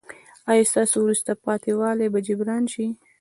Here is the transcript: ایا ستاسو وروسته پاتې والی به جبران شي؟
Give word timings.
ایا 0.51 0.67
ستاسو 0.71 0.95
وروسته 1.01 1.31
پاتې 1.45 1.71
والی 1.79 2.07
به 2.13 2.19
جبران 2.27 2.63
شي؟ 2.73 2.87